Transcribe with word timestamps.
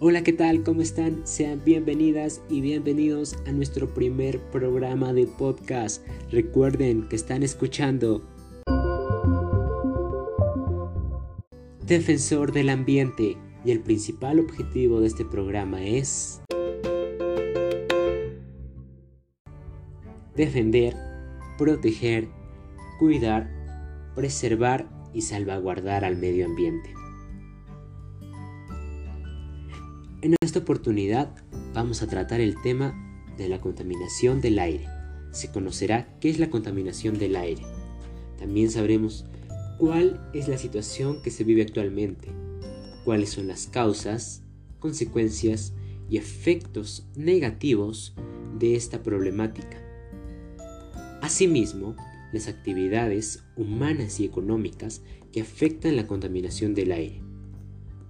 Hola, 0.00 0.22
¿qué 0.22 0.32
tal? 0.32 0.62
¿Cómo 0.62 0.80
están? 0.80 1.26
Sean 1.26 1.64
bienvenidas 1.64 2.40
y 2.48 2.60
bienvenidos 2.60 3.36
a 3.48 3.50
nuestro 3.50 3.92
primer 3.94 4.38
programa 4.52 5.12
de 5.12 5.26
podcast. 5.26 6.06
Recuerden 6.30 7.08
que 7.08 7.16
están 7.16 7.42
escuchando 7.42 8.22
Defensor 11.84 12.52
del 12.52 12.68
Ambiente 12.68 13.36
y 13.64 13.72
el 13.72 13.80
principal 13.80 14.38
objetivo 14.38 15.00
de 15.00 15.08
este 15.08 15.24
programa 15.24 15.84
es 15.84 16.42
defender, 20.36 20.94
proteger, 21.58 22.28
cuidar, 23.00 23.50
preservar 24.14 24.88
y 25.12 25.22
salvaguardar 25.22 26.04
al 26.04 26.16
medio 26.16 26.46
ambiente. 26.46 26.94
En 30.20 30.34
esta 30.40 30.58
oportunidad 30.58 31.32
vamos 31.74 32.02
a 32.02 32.08
tratar 32.08 32.40
el 32.40 32.60
tema 32.60 32.92
de 33.36 33.48
la 33.48 33.60
contaminación 33.60 34.40
del 34.40 34.58
aire. 34.58 34.88
Se 35.30 35.52
conocerá 35.52 36.18
qué 36.18 36.28
es 36.28 36.40
la 36.40 36.50
contaminación 36.50 37.20
del 37.20 37.36
aire. 37.36 37.62
También 38.36 38.68
sabremos 38.68 39.26
cuál 39.78 40.28
es 40.34 40.48
la 40.48 40.58
situación 40.58 41.22
que 41.22 41.30
se 41.30 41.44
vive 41.44 41.62
actualmente, 41.62 42.32
cuáles 43.04 43.30
son 43.30 43.46
las 43.46 43.68
causas, 43.68 44.42
consecuencias 44.80 45.72
y 46.10 46.16
efectos 46.16 47.06
negativos 47.14 48.16
de 48.58 48.74
esta 48.74 49.04
problemática. 49.04 49.80
Asimismo, 51.22 51.94
las 52.32 52.48
actividades 52.48 53.44
humanas 53.54 54.18
y 54.18 54.24
económicas 54.24 55.00
que 55.30 55.42
afectan 55.42 55.94
la 55.94 56.08
contaminación 56.08 56.74
del 56.74 56.90
aire 56.90 57.27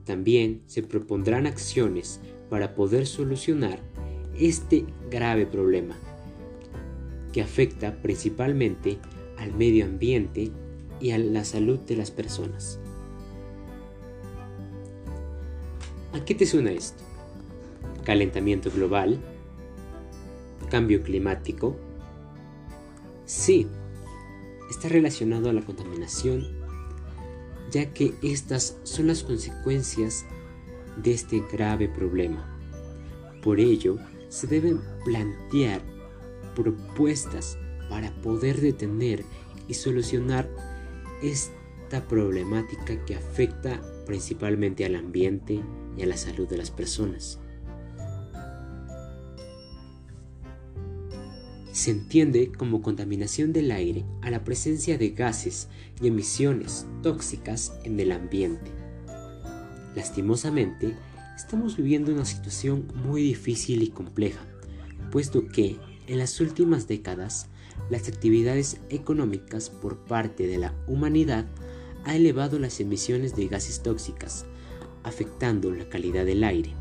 también 0.08 0.62
se 0.64 0.82
propondrán 0.82 1.46
acciones 1.46 2.18
para 2.48 2.74
poder 2.74 3.06
solucionar 3.06 3.78
este 4.38 4.86
grave 5.10 5.44
problema 5.44 5.98
que 7.30 7.42
afecta 7.42 8.00
principalmente 8.00 8.96
al 9.36 9.52
medio 9.52 9.84
ambiente 9.84 10.50
y 10.98 11.10
a 11.10 11.18
la 11.18 11.44
salud 11.44 11.78
de 11.80 11.96
las 11.96 12.10
personas. 12.10 12.80
¿A 16.14 16.24
qué 16.24 16.34
te 16.34 16.46
suena 16.46 16.72
esto? 16.72 17.04
¿Calentamiento 18.04 18.70
global? 18.70 19.18
¿Cambio 20.70 21.02
climático? 21.02 21.76
Sí, 23.26 23.66
está 24.70 24.88
relacionado 24.88 25.50
a 25.50 25.52
la 25.52 25.60
contaminación 25.60 26.57
ya 27.70 27.92
que 27.92 28.14
estas 28.22 28.78
son 28.82 29.08
las 29.08 29.22
consecuencias 29.22 30.24
de 30.96 31.12
este 31.12 31.42
grave 31.52 31.88
problema. 31.88 32.54
Por 33.42 33.60
ello, 33.60 33.98
se 34.28 34.46
deben 34.46 34.80
plantear 35.04 35.80
propuestas 36.54 37.56
para 37.88 38.10
poder 38.20 38.60
detener 38.60 39.24
y 39.68 39.74
solucionar 39.74 40.50
esta 41.22 42.06
problemática 42.06 43.04
que 43.04 43.14
afecta 43.14 43.80
principalmente 44.06 44.84
al 44.84 44.96
ambiente 44.96 45.60
y 45.96 46.02
a 46.02 46.06
la 46.06 46.16
salud 46.16 46.48
de 46.48 46.58
las 46.58 46.70
personas. 46.70 47.40
Se 51.78 51.92
entiende 51.92 52.50
como 52.50 52.82
contaminación 52.82 53.52
del 53.52 53.70
aire 53.70 54.04
a 54.22 54.30
la 54.30 54.42
presencia 54.42 54.98
de 54.98 55.10
gases 55.10 55.68
y 56.02 56.08
emisiones 56.08 56.86
tóxicas 57.04 57.72
en 57.84 58.00
el 58.00 58.10
ambiente. 58.10 58.72
Lastimosamente, 59.94 60.96
estamos 61.36 61.76
viviendo 61.76 62.12
una 62.12 62.24
situación 62.24 62.88
muy 62.96 63.22
difícil 63.22 63.84
y 63.84 63.90
compleja, 63.90 64.44
puesto 65.12 65.46
que 65.46 65.76
en 66.08 66.18
las 66.18 66.40
últimas 66.40 66.88
décadas 66.88 67.46
las 67.90 68.08
actividades 68.08 68.78
económicas 68.90 69.70
por 69.70 69.98
parte 69.98 70.48
de 70.48 70.58
la 70.58 70.74
humanidad 70.88 71.46
ha 72.04 72.16
elevado 72.16 72.58
las 72.58 72.80
emisiones 72.80 73.36
de 73.36 73.46
gases 73.46 73.84
tóxicas, 73.84 74.46
afectando 75.04 75.70
la 75.70 75.88
calidad 75.88 76.26
del 76.26 76.42
aire. 76.42 76.74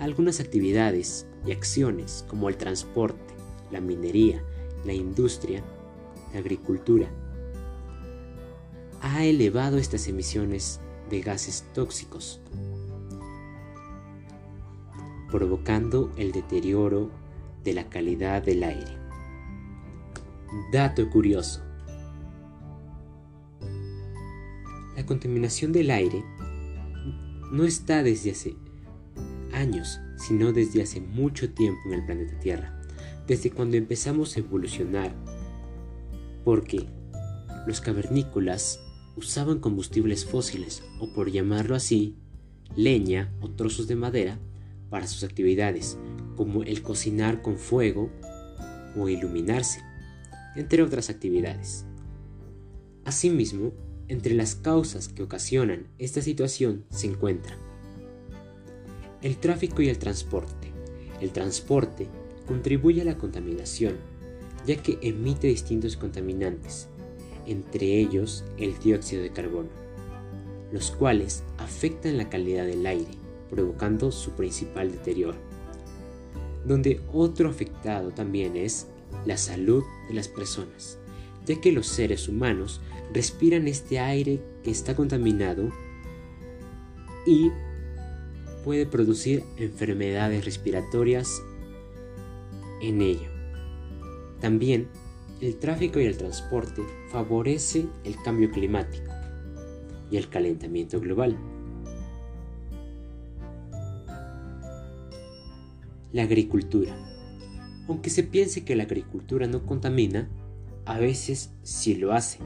Algunas 0.00 0.40
actividades 0.40 1.24
y 1.46 1.52
acciones 1.52 2.24
como 2.26 2.48
el 2.48 2.56
transporte, 2.56 3.23
la 3.74 3.80
minería, 3.80 4.40
la 4.84 4.92
industria, 4.92 5.64
la 6.32 6.38
agricultura, 6.38 7.08
ha 9.02 9.24
elevado 9.24 9.78
estas 9.78 10.06
emisiones 10.06 10.80
de 11.10 11.20
gases 11.20 11.64
tóxicos, 11.74 12.40
provocando 15.28 16.12
el 16.16 16.30
deterioro 16.30 17.10
de 17.64 17.74
la 17.74 17.88
calidad 17.88 18.42
del 18.42 18.62
aire. 18.62 18.96
Dato 20.72 21.10
curioso. 21.10 21.60
La 24.94 25.04
contaminación 25.04 25.72
del 25.72 25.90
aire 25.90 26.24
no 27.50 27.64
está 27.64 28.04
desde 28.04 28.30
hace 28.30 28.56
años, 29.52 29.98
sino 30.16 30.52
desde 30.52 30.82
hace 30.82 31.00
mucho 31.00 31.52
tiempo 31.52 31.80
en 31.86 31.94
el 31.94 32.06
planeta 32.06 32.38
Tierra 32.38 32.73
desde 33.26 33.50
cuando 33.50 33.76
empezamos 33.76 34.36
a 34.36 34.40
evolucionar, 34.40 35.14
porque 36.44 36.86
los 37.66 37.80
cavernícolas 37.80 38.80
usaban 39.16 39.60
combustibles 39.60 40.24
fósiles, 40.24 40.82
o 41.00 41.12
por 41.14 41.30
llamarlo 41.30 41.74
así, 41.74 42.16
leña 42.76 43.32
o 43.40 43.50
trozos 43.50 43.86
de 43.88 43.96
madera 43.96 44.38
para 44.90 45.06
sus 45.06 45.24
actividades, 45.24 45.98
como 46.36 46.62
el 46.62 46.82
cocinar 46.82 47.42
con 47.42 47.58
fuego 47.58 48.10
o 48.96 49.08
iluminarse, 49.08 49.80
entre 50.56 50.82
otras 50.82 51.10
actividades. 51.10 51.86
Asimismo, 53.04 53.72
entre 54.08 54.34
las 54.34 54.54
causas 54.54 55.08
que 55.08 55.22
ocasionan 55.22 55.86
esta 55.98 56.20
situación 56.20 56.84
se 56.90 57.06
encuentran 57.06 57.58
el 59.24 59.38
tráfico 59.38 59.80
y 59.80 59.88
el 59.88 59.98
transporte. 59.98 60.70
El 61.18 61.30
transporte 61.32 62.08
contribuye 62.46 63.02
a 63.02 63.04
la 63.04 63.18
contaminación, 63.18 63.96
ya 64.66 64.76
que 64.76 64.98
emite 65.02 65.46
distintos 65.46 65.96
contaminantes, 65.96 66.88
entre 67.46 67.98
ellos 67.98 68.44
el 68.58 68.78
dióxido 68.78 69.22
de 69.22 69.30
carbono, 69.30 69.68
los 70.72 70.90
cuales 70.90 71.42
afectan 71.58 72.16
la 72.16 72.28
calidad 72.28 72.66
del 72.66 72.86
aire, 72.86 73.10
provocando 73.50 74.10
su 74.10 74.32
principal 74.32 74.90
deterioro. 74.90 75.38
Donde 76.64 77.00
otro 77.12 77.48
afectado 77.48 78.10
también 78.10 78.56
es 78.56 78.86
la 79.26 79.36
salud 79.36 79.84
de 80.08 80.14
las 80.14 80.28
personas, 80.28 80.98
ya 81.46 81.60
que 81.60 81.72
los 81.72 81.86
seres 81.86 82.28
humanos 82.28 82.80
respiran 83.12 83.68
este 83.68 83.98
aire 83.98 84.40
que 84.62 84.70
está 84.70 84.96
contaminado 84.96 85.70
y 87.26 87.50
puede 88.64 88.86
producir 88.86 89.44
enfermedades 89.58 90.44
respiratorias 90.44 91.42
en 92.80 93.02
ello. 93.02 93.30
También, 94.40 94.88
el 95.40 95.58
tráfico 95.58 96.00
y 96.00 96.04
el 96.04 96.16
transporte 96.16 96.82
favorece 97.10 97.86
el 98.04 98.16
cambio 98.22 98.50
climático 98.50 99.10
y 100.10 100.16
el 100.16 100.28
calentamiento 100.28 101.00
global. 101.00 101.36
La 106.12 106.22
agricultura. 106.22 106.96
Aunque 107.88 108.10
se 108.10 108.22
piense 108.22 108.64
que 108.64 108.76
la 108.76 108.84
agricultura 108.84 109.46
no 109.46 109.66
contamina, 109.66 110.28
a 110.86 110.98
veces 110.98 111.50
sí 111.62 111.94
lo 111.94 112.12
hace, 112.12 112.38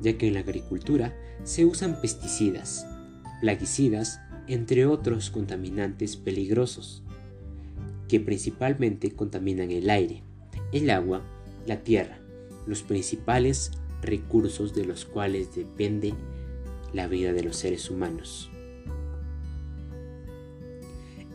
ya 0.00 0.16
que 0.16 0.28
en 0.28 0.34
la 0.34 0.40
agricultura 0.40 1.16
se 1.42 1.66
usan 1.66 2.00
pesticidas, 2.00 2.86
plaguicidas, 3.40 4.20
entre 4.46 4.86
otros 4.86 5.30
contaminantes 5.30 6.16
peligrosos 6.16 7.02
que 8.08 8.20
principalmente 8.20 9.12
contaminan 9.12 9.70
el 9.70 9.90
aire, 9.90 10.22
el 10.72 10.90
agua, 10.90 11.22
la 11.66 11.82
tierra, 11.82 12.20
los 12.66 12.82
principales 12.82 13.72
recursos 14.02 14.74
de 14.74 14.84
los 14.84 15.04
cuales 15.04 15.54
depende 15.54 16.14
la 16.92 17.06
vida 17.06 17.32
de 17.32 17.42
los 17.42 17.56
seres 17.56 17.90
humanos. 17.90 18.50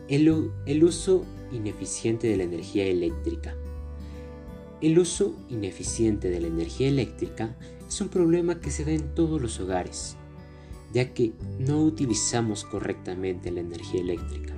El, 0.08 0.28
uso 0.84 1.24
ineficiente 1.52 2.26
de 2.26 2.36
la 2.36 2.44
energía 2.44 2.84
eléctrica. 2.86 3.54
El 4.80 4.98
uso 4.98 5.34
ineficiente 5.48 6.28
de 6.28 6.40
la 6.40 6.48
energía 6.48 6.88
eléctrica 6.88 7.56
es 7.88 8.00
un 8.00 8.08
problema 8.08 8.60
que 8.60 8.70
se 8.70 8.84
da 8.84 8.92
en 8.92 9.14
todos 9.14 9.40
los 9.40 9.60
hogares, 9.60 10.16
ya 10.92 11.14
que 11.14 11.32
no 11.58 11.82
utilizamos 11.82 12.64
correctamente 12.64 13.50
la 13.50 13.60
energía 13.60 14.00
eléctrica. 14.00 14.54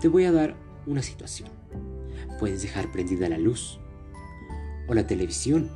Te 0.00 0.08
voy 0.08 0.24
a 0.24 0.32
dar 0.32 0.56
una 0.86 1.02
situación. 1.02 1.48
Puedes 2.38 2.62
dejar 2.62 2.90
prendida 2.92 3.28
la 3.28 3.38
luz 3.38 3.78
o 4.88 4.94
la 4.94 5.06
televisión 5.06 5.70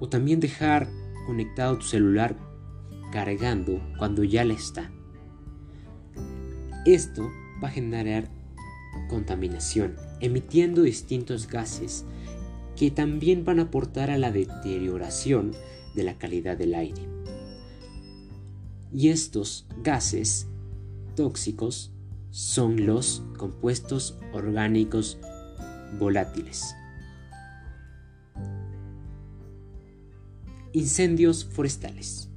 o 0.00 0.08
también 0.08 0.40
dejar 0.40 0.88
conectado 1.26 1.78
tu 1.78 1.84
celular 1.84 2.36
cargando 3.12 3.80
cuando 3.98 4.24
ya 4.24 4.44
la 4.44 4.54
está. 4.54 4.90
Esto 6.84 7.30
va 7.62 7.68
a 7.68 7.72
generar 7.72 8.30
contaminación, 9.08 9.96
emitiendo 10.20 10.82
distintos 10.82 11.48
gases 11.48 12.04
que 12.76 12.90
también 12.90 13.44
van 13.44 13.58
a 13.58 13.64
aportar 13.64 14.10
a 14.10 14.18
la 14.18 14.30
deterioración 14.30 15.52
de 15.94 16.04
la 16.04 16.18
calidad 16.18 16.56
del 16.56 16.74
aire. 16.74 17.02
Y 18.92 19.08
estos 19.08 19.66
gases 19.82 20.46
tóxicos 21.14 21.92
son 22.36 22.84
los 22.84 23.22
compuestos 23.38 24.18
orgánicos 24.34 25.16
volátiles. 25.98 26.76
Incendios 30.74 31.46
forestales. 31.46 32.28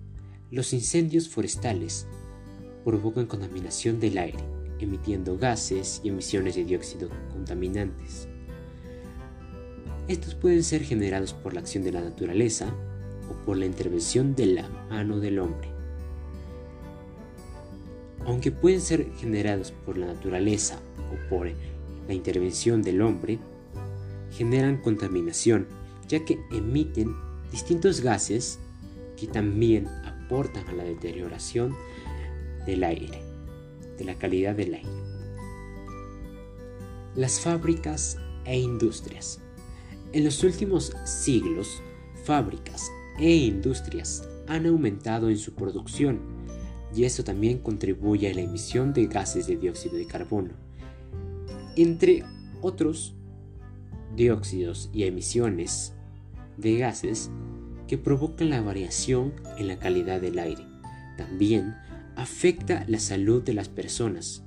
Los 0.52 0.72
incendios 0.72 1.28
forestales 1.28 2.08
provocan 2.86 3.26
contaminación 3.26 4.00
del 4.00 4.20
aire, 4.20 4.40
emitiendo 4.80 5.38
gases 5.38 6.00
y 6.02 6.08
emisiones 6.08 6.56
de 6.56 6.64
dióxido 6.64 7.10
contaminantes. 7.34 8.30
Estos 10.08 10.34
pueden 10.34 10.64
ser 10.64 10.86
generados 10.86 11.34
por 11.34 11.54
la 11.54 11.60
acción 11.60 11.84
de 11.84 11.92
la 11.92 12.00
naturaleza 12.00 12.74
o 13.30 13.46
por 13.46 13.58
la 13.58 13.66
intervención 13.66 14.34
de 14.34 14.46
la 14.46 14.70
mano 14.90 15.20
del 15.20 15.40
hombre. 15.40 15.79
Aunque 18.30 18.52
pueden 18.52 18.80
ser 18.80 19.12
generados 19.18 19.72
por 19.72 19.98
la 19.98 20.06
naturaleza 20.06 20.80
o 21.12 21.30
por 21.30 21.50
la 22.08 22.14
intervención 22.14 22.84
del 22.84 23.02
hombre, 23.02 23.40
generan 24.32 24.78
contaminación, 24.78 25.66
ya 26.08 26.24
que 26.24 26.40
emiten 26.52 27.16
distintos 27.52 28.02
gases 28.02 28.60
que 29.18 29.26
también 29.26 29.88
aportan 30.06 30.68
a 30.68 30.74
la 30.74 30.84
deterioración 30.84 31.76
del 32.68 32.84
aire, 32.84 33.20
de 33.98 34.06
la 34.06 34.14
calidad 34.14 34.54
del 34.54 34.76
aire. 34.76 34.90
Las 37.16 37.40
fábricas 37.40 38.16
e 38.46 38.60
industrias. 38.60 39.40
En 40.14 40.24
los 40.24 40.44
últimos 40.44 40.94
siglos, 41.04 41.82
fábricas 42.26 42.92
e 43.18 43.36
industrias 43.36 44.22
han 44.46 44.68
aumentado 44.68 45.30
en 45.30 45.38
su 45.40 45.56
producción 45.56 46.39
y 46.96 47.04
esto 47.04 47.24
también 47.24 47.60
contribuye 47.60 48.30
a 48.30 48.34
la 48.34 48.42
emisión 48.42 48.94
de 48.94 49.08
gases 49.08 49.48
de 49.48 49.58
dióxido 49.58 49.96
de 49.98 50.08
carbono, 50.08 50.52
entre 51.76 52.24
otros 52.62 53.16
dióxidos 54.16 54.90
y 54.94 55.04
emisiones 55.04 55.94
de 56.58 56.78
gases 56.78 57.30
que 57.88 57.98
provocan 57.98 58.50
la 58.50 58.62
variación 58.62 59.34
en 59.58 59.68
la 59.68 59.80
calidad 59.80 60.22
del 60.22 60.40
aire. 60.40 60.66
También 61.18 61.76
afecta 62.16 62.86
la 62.88 63.00
salud 63.00 63.42
de 63.44 63.54
las 63.54 63.70
personas, 63.70 64.44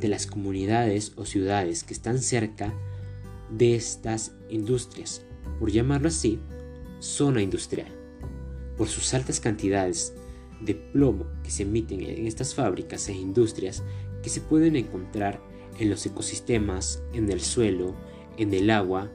de 0.00 0.08
las 0.08 0.26
comunidades 0.26 1.12
o 1.16 1.24
ciudades 1.24 1.84
que 1.84 1.94
están 1.94 2.18
cerca 2.18 2.72
de 3.50 3.74
estas 3.74 4.32
industrias, 4.48 5.22
por 5.58 5.70
llamarlo 5.70 6.08
así, 6.08 6.40
zona 6.98 7.42
industrial, 7.42 7.92
por 8.76 8.88
sus 8.88 9.12
altas 9.14 9.38
cantidades 9.38 10.14
de 10.64 10.74
plomo 10.74 11.26
que 11.42 11.50
se 11.50 11.64
emiten 11.64 12.00
en 12.02 12.26
estas 12.26 12.54
fábricas 12.54 13.08
e 13.08 13.12
industrias 13.12 13.82
que 14.22 14.30
se 14.30 14.40
pueden 14.40 14.76
encontrar 14.76 15.40
en 15.78 15.90
los 15.90 16.04
ecosistemas, 16.06 17.02
en 17.12 17.30
el 17.30 17.40
suelo, 17.40 17.94
en 18.36 18.54
el 18.54 18.70
agua 18.70 19.10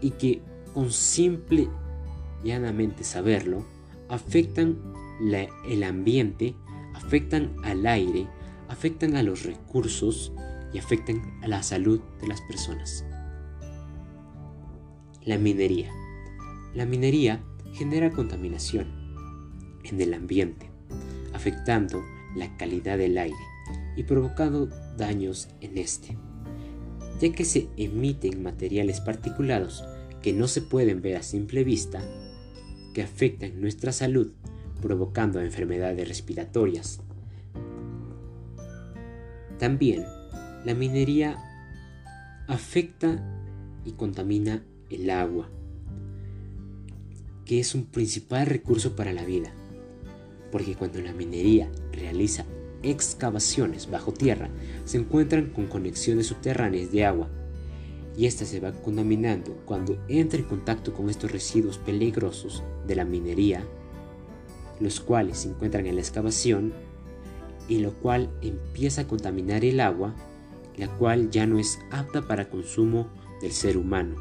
y 0.00 0.10
que 0.10 0.42
con 0.74 0.90
simple 0.90 1.68
llanamente 2.42 3.04
saberlo 3.04 3.64
afectan 4.08 4.78
el 5.68 5.84
ambiente, 5.84 6.56
afectan 6.94 7.54
al 7.62 7.86
aire, 7.86 8.26
afectan 8.68 9.16
a 9.16 9.22
los 9.22 9.44
recursos 9.44 10.32
y 10.72 10.78
afectan 10.78 11.38
a 11.42 11.48
la 11.48 11.62
salud 11.62 12.00
de 12.20 12.26
las 12.26 12.40
personas. 12.42 13.04
La 15.24 15.38
minería. 15.38 15.92
La 16.74 16.84
minería 16.86 17.44
genera 17.74 18.10
contaminación 18.10 19.01
en 19.84 20.00
el 20.00 20.14
ambiente, 20.14 20.70
afectando 21.32 22.02
la 22.36 22.56
calidad 22.56 22.98
del 22.98 23.18
aire 23.18 23.36
y 23.96 24.04
provocando 24.04 24.66
daños 24.96 25.48
en 25.60 25.78
este, 25.78 26.16
ya 27.20 27.32
que 27.32 27.44
se 27.44 27.68
emiten 27.76 28.42
materiales 28.42 29.00
particulados 29.00 29.84
que 30.22 30.32
no 30.32 30.46
se 30.48 30.62
pueden 30.62 31.02
ver 31.02 31.16
a 31.16 31.22
simple 31.22 31.64
vista, 31.64 32.00
que 32.94 33.02
afectan 33.02 33.60
nuestra 33.60 33.92
salud, 33.92 34.32
provocando 34.80 35.40
enfermedades 35.40 36.08
respiratorias. 36.08 37.00
También, 39.58 40.04
la 40.64 40.74
minería 40.74 41.36
afecta 42.46 43.22
y 43.84 43.92
contamina 43.92 44.64
el 44.90 45.10
agua, 45.10 45.50
que 47.44 47.60
es 47.60 47.74
un 47.74 47.86
principal 47.86 48.46
recurso 48.46 48.94
para 48.94 49.12
la 49.12 49.24
vida, 49.24 49.52
porque 50.52 50.76
cuando 50.76 51.00
la 51.00 51.14
minería 51.14 51.72
realiza 51.92 52.44
excavaciones 52.82 53.90
bajo 53.90 54.12
tierra, 54.12 54.50
se 54.84 54.98
encuentran 54.98 55.46
con 55.46 55.66
conexiones 55.66 56.26
subterráneas 56.26 56.92
de 56.92 57.06
agua 57.06 57.28
y 58.16 58.26
ésta 58.26 58.44
se 58.44 58.60
va 58.60 58.72
contaminando 58.72 59.56
cuando 59.64 59.96
entra 60.08 60.38
en 60.38 60.44
contacto 60.44 60.92
con 60.92 61.08
estos 61.08 61.32
residuos 61.32 61.78
peligrosos 61.78 62.62
de 62.86 62.96
la 62.96 63.06
minería, 63.06 63.64
los 64.78 65.00
cuales 65.00 65.38
se 65.38 65.48
encuentran 65.48 65.86
en 65.86 65.94
la 65.94 66.02
excavación 66.02 66.74
y 67.68 67.78
lo 67.78 67.94
cual 67.94 68.30
empieza 68.42 69.02
a 69.02 69.08
contaminar 69.08 69.64
el 69.64 69.80
agua, 69.80 70.14
la 70.76 70.88
cual 70.88 71.30
ya 71.30 71.46
no 71.46 71.58
es 71.58 71.78
apta 71.90 72.22
para 72.22 72.50
consumo 72.50 73.08
del 73.40 73.52
ser 73.52 73.78
humano. 73.78 74.16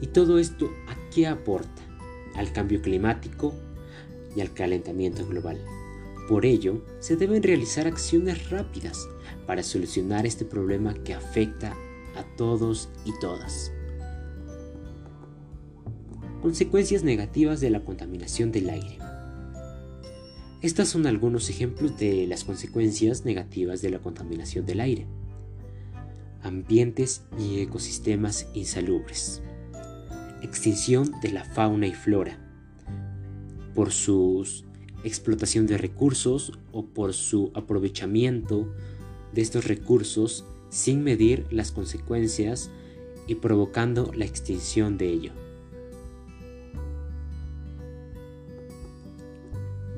Y 0.00 0.08
todo 0.08 0.38
esto 0.38 0.70
a 0.88 0.96
qué 1.10 1.28
aporta? 1.28 1.89
Al 2.34 2.52
cambio 2.52 2.80
climático 2.82 3.54
y 4.36 4.40
al 4.40 4.52
calentamiento 4.52 5.26
global. 5.26 5.58
Por 6.28 6.46
ello, 6.46 6.84
se 7.00 7.16
deben 7.16 7.42
realizar 7.42 7.86
acciones 7.86 8.50
rápidas 8.50 9.08
para 9.46 9.62
solucionar 9.62 10.26
este 10.26 10.44
problema 10.44 10.94
que 10.94 11.12
afecta 11.12 11.74
a 12.16 12.22
todos 12.36 12.88
y 13.04 13.12
todas. 13.18 13.72
Consecuencias 16.40 17.02
negativas 17.02 17.60
de 17.60 17.70
la 17.70 17.84
contaminación 17.84 18.52
del 18.52 18.70
aire. 18.70 18.98
Estas 20.62 20.88
son 20.88 21.06
algunos 21.06 21.50
ejemplos 21.50 21.98
de 21.98 22.26
las 22.26 22.44
consecuencias 22.44 23.24
negativas 23.24 23.82
de 23.82 23.90
la 23.90 23.98
contaminación 23.98 24.66
del 24.66 24.80
aire. 24.80 25.06
Ambientes 26.42 27.22
y 27.38 27.60
ecosistemas 27.60 28.46
insalubres. 28.54 29.42
Extinción 30.42 31.12
de 31.22 31.32
la 31.32 31.44
fauna 31.44 31.86
y 31.86 31.94
flora 31.94 32.38
por 33.74 33.92
su 33.92 34.44
explotación 35.04 35.66
de 35.66 35.78
recursos 35.78 36.52
o 36.72 36.86
por 36.86 37.14
su 37.14 37.50
aprovechamiento 37.54 38.72
de 39.32 39.42
estos 39.42 39.66
recursos 39.66 40.44
sin 40.68 41.02
medir 41.02 41.46
las 41.50 41.72
consecuencias 41.72 42.70
y 43.26 43.36
provocando 43.36 44.12
la 44.14 44.24
extinción 44.24 44.98
de 44.98 45.08
ello. 45.08 45.32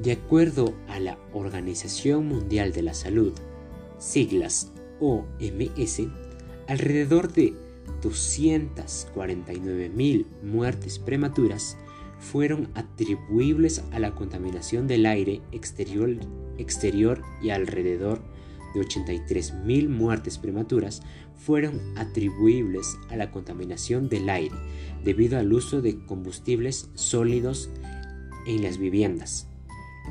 De 0.02 0.12
acuerdo 0.12 0.74
a 0.88 0.98
la 0.98 1.16
Organización 1.32 2.26
Mundial 2.26 2.72
de 2.72 2.82
la 2.82 2.94
Salud, 2.94 3.32
siglas 3.98 4.72
OMS, 5.00 6.02
alrededor 6.66 7.32
de 7.32 7.54
249.000 8.02 10.26
muertes 10.42 10.98
prematuras 10.98 11.76
fueron 12.18 12.68
atribuibles 12.74 13.82
a 13.92 13.98
la 13.98 14.14
contaminación 14.14 14.86
del 14.86 15.06
aire 15.06 15.40
exterior, 15.52 16.18
y 17.42 17.50
alrededor 17.50 18.22
de 18.74 18.80
83.000 18.80 19.88
muertes 19.88 20.38
prematuras 20.38 21.02
fueron 21.34 21.80
atribuibles 21.96 22.96
a 23.10 23.16
la 23.16 23.30
contaminación 23.30 24.08
del 24.08 24.30
aire 24.30 24.54
debido 25.04 25.38
al 25.38 25.52
uso 25.52 25.82
de 25.82 26.04
combustibles 26.06 26.88
sólidos 26.94 27.70
en 28.46 28.62
las 28.62 28.78
viviendas. 28.78 29.48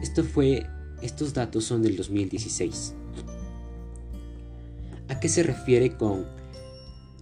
Esto 0.02 0.24
fue, 0.24 0.66
estos 1.02 1.34
datos 1.34 1.64
son 1.64 1.82
del 1.82 1.96
2016. 1.96 2.96
¿A 5.08 5.20
qué 5.20 5.30
se 5.30 5.44
refiere 5.44 5.96
con 5.96 6.26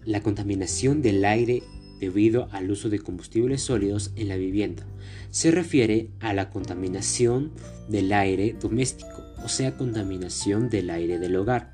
la 0.09 0.21
contaminación 0.21 1.01
del 1.01 1.23
aire 1.25 1.63
debido 1.99 2.47
al 2.51 2.71
uso 2.71 2.89
de 2.89 2.99
combustibles 2.99 3.61
sólidos 3.61 4.11
en 4.15 4.27
la 4.27 4.37
vivienda? 4.37 4.85
Se 5.29 5.51
refiere 5.51 6.09
a 6.19 6.33
la 6.33 6.49
contaminación 6.49 7.51
del 7.87 8.11
aire 8.13 8.55
doméstico 8.59 9.29
o 9.43 9.47
sea 9.47 9.77
contaminación 9.77 10.69
del 10.69 10.89
aire 10.89 11.19
del 11.19 11.35
hogar. 11.35 11.73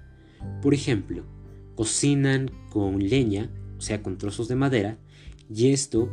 Por 0.61 0.73
ejemplo, 0.73 1.23
cocinan 1.75 2.51
con 2.69 2.99
leña, 2.99 3.49
o 3.77 3.81
sea 3.81 4.01
con 4.01 4.17
trozos 4.17 4.47
de 4.47 4.55
madera, 4.55 4.97
y 5.53 5.71
esto 5.71 6.09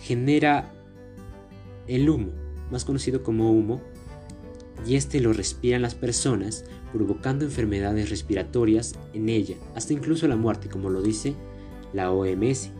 genera 0.00 0.72
el 1.86 2.08
humo, 2.08 2.30
más 2.70 2.84
conocido 2.84 3.22
como 3.22 3.50
humo, 3.50 3.80
y 4.86 4.96
este 4.96 5.20
lo 5.20 5.32
respiran 5.32 5.82
las 5.82 5.94
personas, 5.94 6.64
provocando 6.92 7.44
enfermedades 7.44 8.10
respiratorias 8.10 8.94
en 9.12 9.28
ella, 9.28 9.56
hasta 9.74 9.92
incluso 9.92 10.26
la 10.26 10.36
muerte, 10.36 10.68
como 10.68 10.90
lo 10.90 11.02
dice 11.02 11.34
la 11.92 12.10
OMS. 12.10 12.70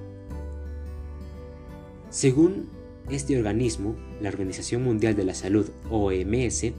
Según 2.11 2.69
este 3.11 3.39
organismo, 3.39 3.97
la 4.21 4.29
Organización 4.29 4.83
Mundial 4.83 5.17
de 5.17 5.25
la 5.25 5.35
Salud, 5.35 5.69
OMS, 5.91 6.73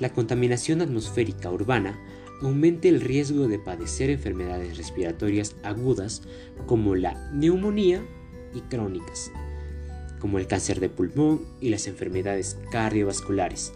la 0.00 0.12
contaminación 0.12 0.80
atmosférica 0.80 1.50
urbana 1.50 1.98
aumenta 2.42 2.88
el 2.88 3.00
riesgo 3.00 3.48
de 3.48 3.58
padecer 3.58 4.10
enfermedades 4.10 4.76
respiratorias 4.76 5.54
agudas 5.62 6.22
como 6.66 6.94
la 6.96 7.30
neumonía 7.32 8.04
y 8.54 8.60
crónicas, 8.62 9.30
como 10.20 10.38
el 10.38 10.46
cáncer 10.46 10.80
de 10.80 10.88
pulmón 10.88 11.42
y 11.60 11.68
las 11.68 11.86
enfermedades 11.86 12.58
cardiovasculares. 12.70 13.72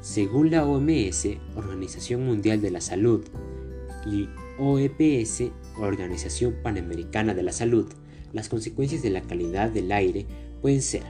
Según 0.00 0.50
la 0.50 0.64
OMS, 0.64 1.26
Organización 1.56 2.24
Mundial 2.24 2.60
de 2.60 2.70
la 2.70 2.80
Salud, 2.80 3.24
y 4.06 4.28
OEPS, 4.58 5.50
Organización 5.86 6.56
Panamericana 6.62 7.34
de 7.34 7.42
la 7.42 7.52
Salud, 7.52 7.86
las 8.32 8.48
consecuencias 8.48 9.02
de 9.02 9.10
la 9.10 9.22
calidad 9.22 9.70
del 9.70 9.92
aire 9.92 10.26
pueden 10.60 10.82
ser 10.82 11.02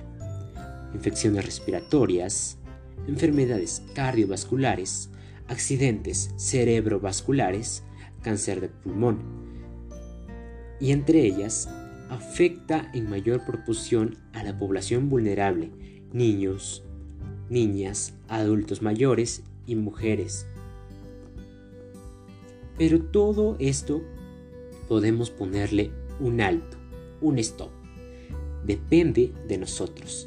infecciones 0.95 1.45
respiratorias, 1.45 2.59
enfermedades 3.07 3.83
cardiovasculares, 3.95 5.11
accidentes 5.49 6.31
cerebrovasculares, 6.37 7.83
cáncer 8.23 8.61
de 8.61 8.69
pulmón, 8.69 9.19
y 10.81 10.93
entre 10.93 11.23
ellas 11.23 11.69
afecta 12.11 12.91
en 12.95 13.09
mayor 13.11 13.45
proporción 13.45 14.19
a 14.33 14.43
la 14.43 14.59
población 14.59 15.09
vulnerable, 15.09 15.71
niños, 16.13 16.85
niñas, 17.51 18.15
adultos 18.29 18.83
mayores 18.83 19.43
y 19.67 19.75
mujeres. 19.75 20.47
Pero 22.77 23.01
todo 23.03 23.57
esto 23.59 24.03
podemos 24.89 25.31
ponerle 25.31 25.93
un 26.19 26.41
alto, 26.41 26.77
un 27.21 27.39
stop. 27.39 27.71
Depende 28.65 29.33
de 29.47 29.59
nosotros. 29.59 30.27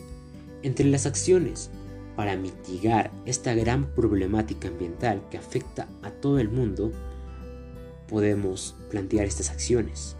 Entre 0.64 0.86
las 0.86 1.06
acciones 1.06 1.72
para 2.16 2.38
mitigar 2.38 3.12
esta 3.26 3.54
gran 3.56 3.94
problemática 3.96 4.68
ambiental 4.68 5.24
que 5.30 5.38
afecta 5.38 5.88
a 6.04 6.12
todo 6.12 6.40
el 6.40 6.50
mundo, 6.50 6.92
podemos 8.08 8.76
plantear 8.90 9.26
estas 9.26 9.50
acciones. 9.50 10.16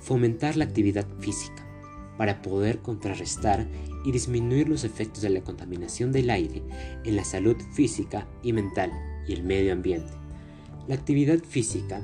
Fomentar 0.00 0.56
la 0.56 0.64
actividad 0.64 1.06
física 1.20 1.66
para 2.16 2.42
poder 2.42 2.80
contrarrestar 2.80 3.66
y 4.04 4.12
disminuir 4.12 4.68
los 4.68 4.84
efectos 4.84 5.22
de 5.22 5.30
la 5.30 5.42
contaminación 5.42 6.10
del 6.10 6.30
aire 6.30 6.62
en 7.04 7.16
la 7.16 7.24
salud 7.24 7.56
física 7.74 8.26
y 8.42 8.52
mental 8.52 8.90
y 9.26 9.32
el 9.32 9.42
medio 9.42 9.72
ambiente. 9.72 10.12
La 10.88 10.94
actividad 10.94 11.38
física 11.38 12.02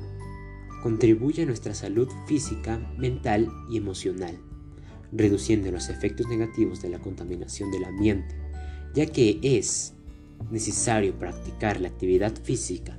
contribuye 0.81 1.43
a 1.43 1.45
nuestra 1.45 1.73
salud 1.73 2.07
física, 2.27 2.77
mental 2.97 3.49
y 3.69 3.77
emocional, 3.77 4.37
reduciendo 5.11 5.71
los 5.71 5.89
efectos 5.89 6.27
negativos 6.27 6.81
de 6.81 6.89
la 6.89 6.99
contaminación 6.99 7.71
del 7.71 7.85
ambiente, 7.85 8.35
ya 8.93 9.05
que 9.05 9.39
es 9.41 9.93
necesario 10.51 11.17
practicar 11.17 11.81
la 11.81 11.87
actividad 11.87 12.33
física, 12.35 12.97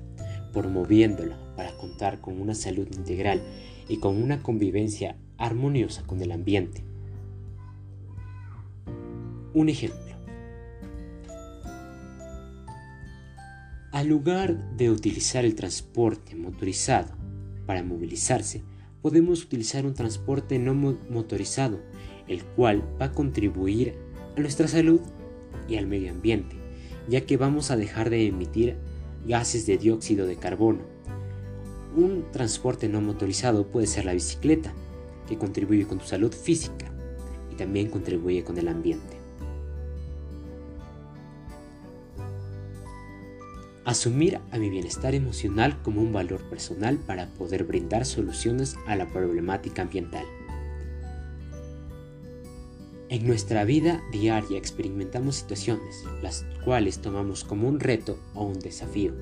promoviéndola 0.53 1.39
para 1.57 1.77
contar 1.77 2.21
con 2.21 2.41
una 2.41 2.55
salud 2.55 2.89
integral 2.97 3.43
y 3.89 3.99
con 3.99 4.21
una 4.23 4.43
convivencia 4.43 5.17
armoniosa 5.37 6.03
con 6.05 6.21
el 6.21 6.33
ambiente. 6.33 6.85
Un 9.55 9.69
ejemplo. 9.69 9.99
Al 13.93 14.07
lugar 14.07 14.77
de 14.77 14.91
utilizar 14.91 15.45
el 15.45 15.55
transporte 15.55 16.37
motorizado 16.37 17.18
para 17.69 17.83
movilizarse, 17.83 18.63
podemos 19.03 19.45
utilizar 19.45 19.85
un 19.85 19.93
transporte 19.93 20.59
no 20.59 20.73
motorizado, 20.73 21.79
el 22.27 22.43
cual 22.43 22.83
va 22.99 23.07
a 23.07 23.13
contribuir 23.13 23.95
a 24.39 24.41
nuestra 24.41 24.69
salud 24.69 25.03
y 25.69 25.77
al 25.77 25.87
medio 25.87 26.11
ambiente, 26.11 26.57
ya 27.11 27.27
que 27.27 27.37
vamos 27.37 27.71
a 27.71 27.77
dejar 27.77 28.09
de 28.09 28.27
emitir 28.27 28.79
gases 29.27 29.67
de 29.67 29.77
dióxido 29.77 30.27
de 30.27 30.37
carbono. 30.37 30.81
Un 31.95 32.25
transporte 32.33 32.89
no 32.89 33.03
motorizado 33.03 33.67
puede 33.67 33.87
ser 33.87 34.07
la 34.07 34.15
bicicleta, 34.15 34.73
que 35.29 35.37
contribuye 35.37 35.87
con 35.87 35.99
tu 35.99 36.07
salud 36.07 36.33
física 36.33 36.91
y 37.53 37.57
también 37.57 37.91
contribuye 37.91 38.45
con 38.45 38.57
el 38.57 38.69
ambiente. 38.69 39.18
Asumir 43.89 44.39
a 44.53 44.59
mi 44.59 44.69
bienestar 44.69 45.15
emocional 45.15 45.81
como 45.83 46.03
un 46.03 46.13
valor 46.13 46.43
personal 46.51 46.99
para 46.99 47.29
poder 47.29 47.65
brindar 47.65 48.05
soluciones 48.05 48.77
a 48.87 48.97
la 48.97 49.09
problemática 49.09 49.81
ambiental. 49.81 50.27
En 53.09 53.27
nuestra 53.27 53.65
vida 53.65 54.03
diaria 54.13 54.59
experimentamos 54.59 55.37
situaciones, 55.37 56.05
las 56.21 56.45
cuales 56.67 56.99
tomamos 56.99 57.45
como 57.45 57.67
un 57.67 57.81
reto 57.81 58.19
o 58.35 58.45
un 58.45 58.59
desafío, 58.59 59.15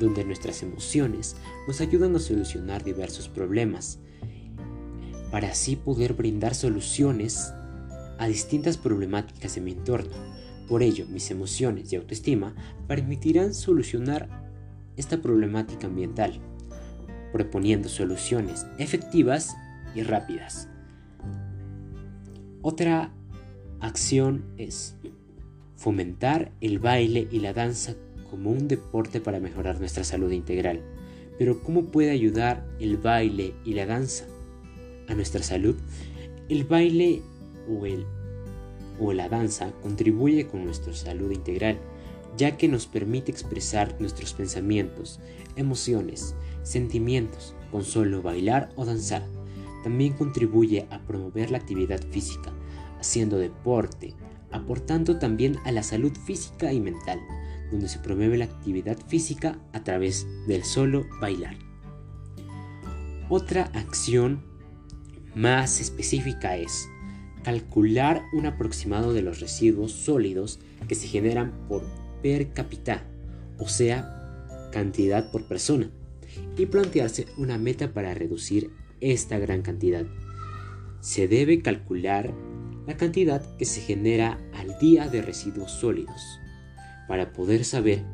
donde 0.00 0.24
nuestras 0.24 0.64
emociones 0.64 1.36
nos 1.68 1.80
ayudan 1.80 2.16
a 2.16 2.18
solucionar 2.18 2.82
diversos 2.82 3.28
problemas, 3.28 4.00
para 5.30 5.50
así 5.50 5.76
poder 5.76 6.14
brindar 6.14 6.56
soluciones 6.56 7.52
a 8.18 8.26
distintas 8.26 8.76
problemáticas 8.76 9.56
en 9.56 9.62
mi 9.62 9.70
entorno, 9.70 10.16
por 10.70 10.84
ello, 10.84 11.04
mis 11.08 11.32
emociones 11.32 11.92
y 11.92 11.96
autoestima 11.96 12.54
permitirán 12.86 13.54
solucionar 13.54 14.28
esta 14.96 15.20
problemática 15.20 15.88
ambiental, 15.88 16.38
proponiendo 17.32 17.88
soluciones 17.88 18.64
efectivas 18.78 19.56
y 19.96 20.04
rápidas. 20.04 20.68
Otra 22.62 23.12
acción 23.80 24.44
es 24.58 24.94
fomentar 25.74 26.52
el 26.60 26.78
baile 26.78 27.26
y 27.32 27.40
la 27.40 27.52
danza 27.52 27.96
como 28.30 28.52
un 28.52 28.68
deporte 28.68 29.20
para 29.20 29.40
mejorar 29.40 29.80
nuestra 29.80 30.04
salud 30.04 30.30
integral. 30.30 30.82
Pero 31.36 31.64
¿cómo 31.64 31.86
puede 31.86 32.12
ayudar 32.12 32.64
el 32.78 32.96
baile 32.96 33.54
y 33.64 33.74
la 33.74 33.86
danza 33.86 34.24
a 35.08 35.16
nuestra 35.16 35.42
salud? 35.42 35.74
El 36.48 36.62
baile 36.62 37.22
o 37.68 37.86
el 37.86 38.06
o 39.00 39.12
la 39.12 39.28
danza 39.28 39.72
contribuye 39.82 40.46
con 40.46 40.64
nuestra 40.64 40.94
salud 40.94 41.30
integral, 41.32 41.78
ya 42.36 42.56
que 42.56 42.68
nos 42.68 42.86
permite 42.86 43.32
expresar 43.32 43.96
nuestros 44.00 44.34
pensamientos, 44.34 45.20
emociones, 45.56 46.34
sentimientos 46.62 47.54
con 47.70 47.84
solo 47.84 48.22
bailar 48.22 48.70
o 48.76 48.84
danzar. 48.84 49.26
También 49.82 50.12
contribuye 50.12 50.86
a 50.90 51.00
promover 51.00 51.50
la 51.50 51.58
actividad 51.58 52.00
física, 52.10 52.52
haciendo 52.98 53.38
deporte, 53.38 54.14
aportando 54.52 55.18
también 55.18 55.56
a 55.64 55.72
la 55.72 55.82
salud 55.82 56.12
física 56.26 56.72
y 56.72 56.80
mental, 56.80 57.20
donde 57.70 57.88
se 57.88 57.98
promueve 57.98 58.36
la 58.36 58.44
actividad 58.44 58.98
física 59.06 59.58
a 59.72 59.82
través 59.82 60.26
del 60.46 60.64
solo 60.64 61.06
bailar. 61.20 61.56
Otra 63.28 63.70
acción 63.74 64.42
más 65.34 65.80
específica 65.80 66.56
es 66.56 66.88
calcular 67.42 68.22
un 68.32 68.46
aproximado 68.46 69.12
de 69.12 69.22
los 69.22 69.40
residuos 69.40 69.92
sólidos 69.92 70.60
que 70.88 70.94
se 70.94 71.08
generan 71.08 71.52
por 71.68 71.82
per 72.22 72.52
cápita, 72.52 73.04
o 73.58 73.68
sea, 73.68 74.68
cantidad 74.72 75.30
por 75.30 75.44
persona, 75.46 75.90
y 76.56 76.66
plantearse 76.66 77.26
una 77.36 77.58
meta 77.58 77.92
para 77.92 78.14
reducir 78.14 78.70
esta 79.00 79.38
gran 79.38 79.62
cantidad. 79.62 80.04
Se 81.00 81.28
debe 81.28 81.62
calcular 81.62 82.34
la 82.86 82.96
cantidad 82.96 83.56
que 83.56 83.64
se 83.64 83.80
genera 83.80 84.38
al 84.52 84.78
día 84.78 85.08
de 85.08 85.22
residuos 85.22 85.72
sólidos, 85.72 86.40
para 87.08 87.32
poder 87.32 87.64
saber 87.64 88.04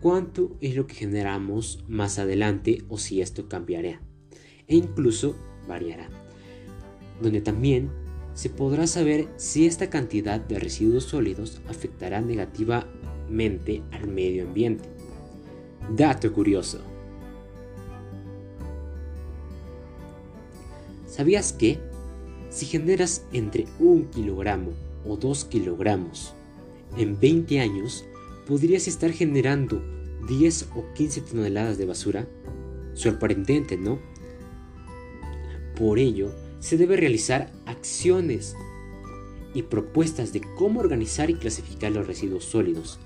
cuánto 0.00 0.56
es 0.60 0.74
lo 0.74 0.86
que 0.86 0.94
generamos 0.94 1.84
más 1.88 2.18
adelante 2.18 2.84
o 2.88 2.98
si 2.98 3.20
esto 3.22 3.48
cambiará, 3.48 4.00
e 4.66 4.76
incluso 4.76 5.36
variará, 5.68 6.08
donde 7.22 7.40
también 7.40 7.90
se 8.34 8.50
podrá 8.50 8.86
saber 8.86 9.28
si 9.36 9.66
esta 9.66 9.88
cantidad 9.88 10.40
de 10.40 10.58
residuos 10.58 11.04
sólidos 11.04 11.60
afectará 11.68 12.20
negativamente 12.20 13.82
al 13.92 14.08
medio 14.08 14.44
ambiente. 14.44 14.88
Dato 15.96 16.32
curioso. 16.32 16.80
¿Sabías 21.06 21.52
que 21.52 21.78
si 22.50 22.66
generas 22.66 23.24
entre 23.32 23.66
1 23.78 24.10
kilogramo 24.10 24.72
o 25.06 25.16
2 25.16 25.44
kilogramos 25.44 26.34
en 26.96 27.18
20 27.20 27.60
años, 27.60 28.04
podrías 28.48 28.88
estar 28.88 29.12
generando 29.12 29.80
10 30.28 30.70
o 30.74 30.92
15 30.94 31.20
toneladas 31.20 31.78
de 31.78 31.86
basura? 31.86 32.26
Sorprendente, 32.94 33.76
¿no? 33.76 34.00
Por 35.76 36.00
ello, 36.00 36.32
se 36.64 36.76
debe 36.76 36.96
realizar 36.96 37.52
acciones 37.66 38.56
y 39.52 39.62
propuestas 39.62 40.32
de 40.32 40.40
cómo 40.56 40.80
organizar 40.80 41.30
y 41.30 41.34
clasificar 41.34 41.92
los 41.92 42.06
residuos 42.06 42.44
sólidos 42.44 42.98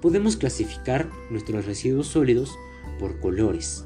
Podemos 0.00 0.36
clasificar 0.36 1.10
nuestros 1.30 1.64
residuos 1.64 2.08
sólidos 2.08 2.56
por 2.98 3.18
colores. 3.18 3.84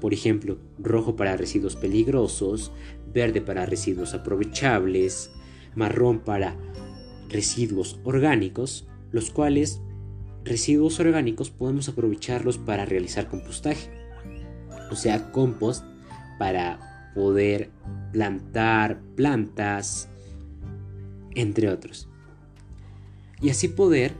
Por 0.00 0.12
ejemplo, 0.12 0.58
rojo 0.78 1.16
para 1.16 1.36
residuos 1.36 1.76
peligrosos, 1.76 2.72
verde 3.12 3.40
para 3.40 3.64
residuos 3.64 4.14
aprovechables, 4.14 5.30
marrón 5.74 6.20
para 6.20 6.56
residuos 7.28 8.00
orgánicos, 8.04 8.86
los 9.12 9.30
cuales 9.30 9.80
residuos 10.44 10.98
orgánicos 11.00 11.50
podemos 11.50 11.88
aprovecharlos 11.88 12.58
para 12.58 12.84
realizar 12.84 13.28
compostaje, 13.28 13.88
o 14.90 14.96
sea, 14.96 15.30
compost 15.32 15.84
para 16.38 16.93
poder 17.14 17.70
plantar 18.12 19.00
plantas, 19.16 20.08
entre 21.34 21.68
otros. 21.68 22.08
Y 23.40 23.50
así 23.50 23.68
poder 23.68 24.12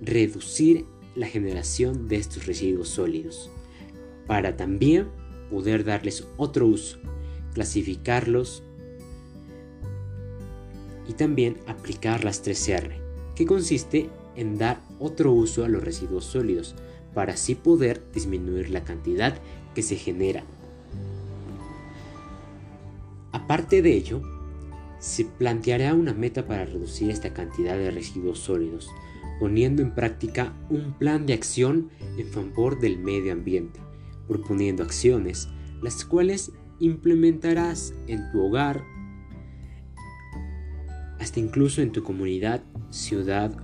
reducir 0.00 0.84
la 1.14 1.26
generación 1.26 2.08
de 2.08 2.16
estos 2.16 2.46
residuos 2.46 2.88
sólidos, 2.88 3.50
para 4.26 4.56
también 4.56 5.08
poder 5.50 5.84
darles 5.84 6.26
otro 6.36 6.66
uso, 6.66 6.98
clasificarlos 7.54 8.62
y 11.08 11.14
también 11.14 11.56
aplicar 11.66 12.24
las 12.24 12.44
3R, 12.44 12.98
que 13.34 13.46
consiste 13.46 14.10
en 14.34 14.58
dar 14.58 14.80
otro 14.98 15.32
uso 15.32 15.64
a 15.64 15.68
los 15.68 15.82
residuos 15.82 16.24
sólidos, 16.24 16.74
para 17.14 17.32
así 17.32 17.54
poder 17.54 18.02
disminuir 18.12 18.68
la 18.68 18.84
cantidad 18.84 19.38
que 19.74 19.82
se 19.82 19.96
genera. 19.96 20.44
Aparte 23.46 23.80
de 23.80 23.92
ello, 23.92 24.22
se 24.98 25.24
planteará 25.24 25.94
una 25.94 26.12
meta 26.12 26.48
para 26.48 26.64
reducir 26.64 27.10
esta 27.10 27.32
cantidad 27.32 27.78
de 27.78 27.92
residuos 27.92 28.40
sólidos, 28.40 28.90
poniendo 29.38 29.82
en 29.82 29.94
práctica 29.94 30.52
un 30.68 30.94
plan 30.98 31.26
de 31.26 31.34
acción 31.34 31.90
en 32.18 32.26
favor 32.26 32.80
del 32.80 32.98
medio 32.98 33.32
ambiente, 33.32 33.78
proponiendo 34.26 34.82
acciones 34.82 35.48
las 35.80 36.04
cuales 36.04 36.50
implementarás 36.80 37.94
en 38.08 38.32
tu 38.32 38.44
hogar, 38.44 38.82
hasta 41.20 41.38
incluso 41.38 41.82
en 41.82 41.92
tu 41.92 42.02
comunidad, 42.02 42.64
ciudad. 42.90 43.56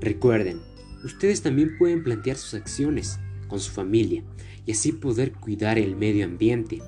Recuerden, 0.00 0.60
ustedes 1.02 1.42
también 1.42 1.76
pueden 1.76 2.04
plantear 2.04 2.36
sus 2.36 2.54
acciones 2.54 3.18
con 3.52 3.60
su 3.60 3.70
familia 3.70 4.24
y 4.64 4.72
así 4.72 4.92
poder 4.92 5.32
cuidar 5.32 5.78
el 5.78 5.94
medio 5.94 6.24
ambiente, 6.24 6.80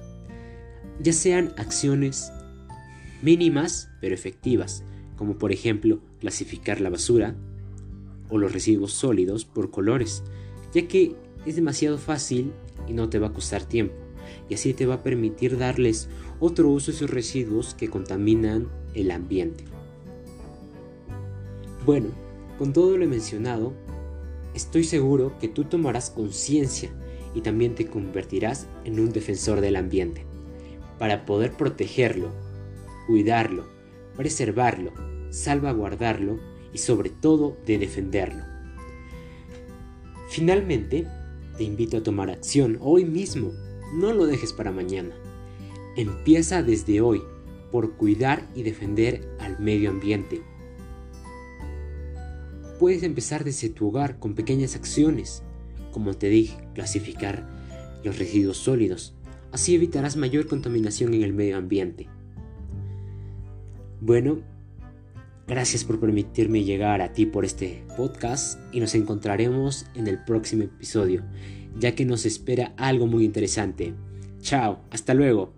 ya 0.98 1.12
sean 1.12 1.52
acciones 1.58 2.32
mínimas 3.20 3.90
pero 4.00 4.14
efectivas, 4.14 4.82
como 5.16 5.36
por 5.36 5.52
ejemplo 5.52 6.00
clasificar 6.20 6.80
la 6.80 6.88
basura 6.88 7.36
o 8.30 8.38
los 8.38 8.54
residuos 8.54 8.94
sólidos 8.94 9.44
por 9.44 9.70
colores, 9.70 10.22
ya 10.72 10.88
que 10.88 11.14
es 11.44 11.56
demasiado 11.56 11.98
fácil 11.98 12.50
y 12.88 12.94
no 12.94 13.10
te 13.10 13.18
va 13.18 13.26
a 13.26 13.32
costar 13.34 13.62
tiempo, 13.62 13.94
y 14.48 14.54
así 14.54 14.72
te 14.72 14.86
va 14.86 14.94
a 14.94 15.02
permitir 15.02 15.58
darles 15.58 16.08
otro 16.40 16.70
uso 16.70 16.90
a 16.90 16.94
esos 16.94 17.10
residuos 17.10 17.74
que 17.74 17.90
contaminan 17.90 18.68
el 18.94 19.10
ambiente. 19.10 19.64
Bueno, 21.84 22.08
con 22.56 22.72
todo 22.72 22.96
lo 22.96 23.06
mencionado, 23.06 23.74
estoy 24.54 24.84
seguro 24.84 25.36
que 25.38 25.48
tú 25.48 25.64
tomarás 25.64 26.10
conciencia 26.10 26.90
y 27.34 27.40
también 27.40 27.74
te 27.74 27.86
convertirás 27.86 28.68
en 28.84 29.00
un 29.00 29.12
defensor 29.12 29.60
del 29.60 29.76
ambiente, 29.76 30.24
para 30.98 31.26
poder 31.26 31.52
protegerlo, 31.52 32.30
cuidarlo, 33.06 33.66
preservarlo, 34.16 34.92
salvaguardarlo 35.30 36.38
y 36.72 36.78
sobre 36.78 37.10
todo 37.10 37.56
de 37.66 37.78
defenderlo. 37.78 38.44
Finalmente, 40.30 41.06
te 41.56 41.64
invito 41.64 41.98
a 41.98 42.02
tomar 42.02 42.30
acción 42.30 42.78
hoy 42.80 43.04
mismo, 43.04 43.52
no 43.94 44.12
lo 44.12 44.26
dejes 44.26 44.52
para 44.52 44.72
mañana. 44.72 45.14
Empieza 45.96 46.62
desde 46.62 47.00
hoy 47.00 47.22
por 47.70 47.96
cuidar 47.96 48.48
y 48.54 48.62
defender 48.62 49.28
al 49.38 49.58
medio 49.60 49.90
ambiente. 49.90 50.42
Puedes 52.78 53.02
empezar 53.02 53.44
desde 53.44 53.68
tu 53.68 53.88
hogar 53.88 54.18
con 54.18 54.34
pequeñas 54.34 54.76
acciones 54.76 55.42
como 55.94 56.14
te 56.14 56.28
dije, 56.28 56.58
clasificar 56.74 57.46
los 58.02 58.18
residuos 58.18 58.58
sólidos. 58.58 59.14
Así 59.52 59.76
evitarás 59.76 60.16
mayor 60.16 60.48
contaminación 60.48 61.14
en 61.14 61.22
el 61.22 61.32
medio 61.32 61.56
ambiente. 61.56 62.08
Bueno, 64.00 64.40
gracias 65.46 65.84
por 65.84 66.00
permitirme 66.00 66.64
llegar 66.64 67.00
a 67.00 67.12
ti 67.12 67.26
por 67.26 67.44
este 67.44 67.84
podcast 67.96 68.58
y 68.72 68.80
nos 68.80 68.96
encontraremos 68.96 69.86
en 69.94 70.08
el 70.08 70.22
próximo 70.24 70.64
episodio, 70.64 71.22
ya 71.78 71.94
que 71.94 72.04
nos 72.04 72.26
espera 72.26 72.74
algo 72.76 73.06
muy 73.06 73.24
interesante. 73.24 73.94
Chao, 74.40 74.80
hasta 74.90 75.14
luego. 75.14 75.53